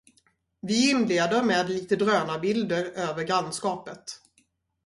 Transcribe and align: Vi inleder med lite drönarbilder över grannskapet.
Vi 0.61 0.89
inleder 0.91 1.43
med 1.43 1.69
lite 1.69 1.95
drönarbilder 1.95 2.85
över 2.85 3.23
grannskapet. 3.23 4.03